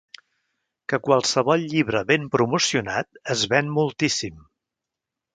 Que 0.93 0.97
qualsevol 1.07 1.65
llibre 1.73 2.01
ben 2.11 2.25
promocionat 2.35 3.19
es 3.35 3.43
ven 3.53 3.69
moltíssim. 3.75 4.41